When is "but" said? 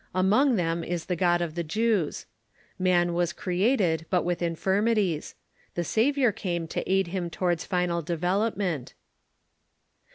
4.09-4.25